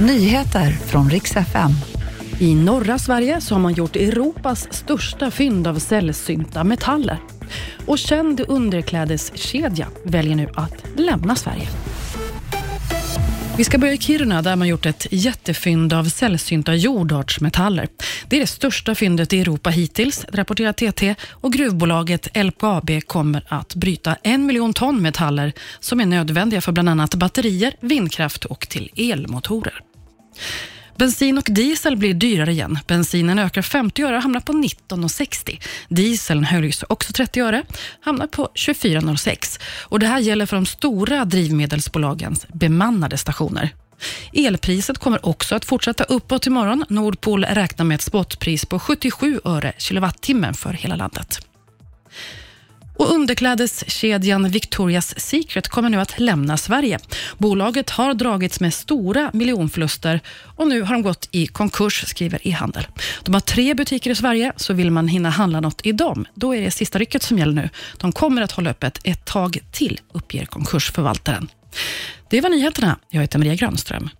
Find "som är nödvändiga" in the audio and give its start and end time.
25.80-26.60